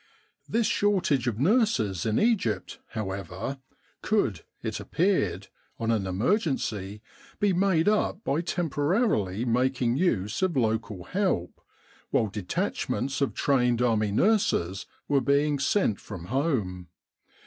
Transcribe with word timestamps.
This 0.49 0.65
shortage 0.65 1.27
of 1.27 1.37
nurses 1.39 2.07
in 2.07 2.19
Egypt, 2.19 2.79
however, 2.93 3.59
could, 4.01 4.41
it 4.63 4.79
appeared, 4.79 5.49
on 5.77 5.91
an 5.91 6.07
emergency, 6.07 7.03
be 7.39 7.53
made 7.53 7.87
up 7.87 8.23
by 8.23 8.41
temporarily 8.41 9.45
making 9.45 9.97
use 9.97 10.41
of 10.41 10.57
local 10.57 11.03
help, 11.03 11.61
while 12.09 12.29
detach 12.29 12.89
ments 12.89 13.21
of 13.21 13.35
trained 13.35 13.79
Army 13.83 14.11
nurses 14.11 14.87
were 15.07 15.21
being 15.21 15.59
sent 15.59 15.99
from 15.99 16.25
home. 16.25 16.87